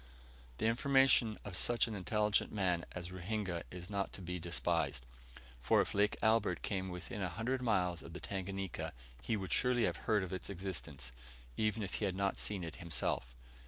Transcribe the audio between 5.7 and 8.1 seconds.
if Lake Albert came within a hundred miles